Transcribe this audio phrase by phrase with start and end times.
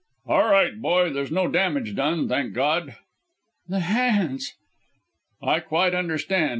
[0.25, 1.11] "All right, boy!
[1.11, 2.95] There's no damage done, thank God...."
[3.69, 4.55] "The hands!"
[5.43, 6.49] "I quite understand.